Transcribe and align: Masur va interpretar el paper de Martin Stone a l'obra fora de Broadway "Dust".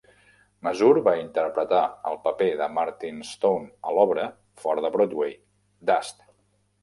Masur 0.67 0.99
va 1.07 1.11
interpretar 1.23 1.81
el 2.11 2.17
paper 2.23 2.47
de 2.61 2.69
Martin 2.79 3.21
Stone 3.33 3.69
a 3.91 3.95
l'obra 3.97 4.25
fora 4.65 4.85
de 4.87 4.93
Broadway 4.97 5.35
"Dust". 5.91 6.27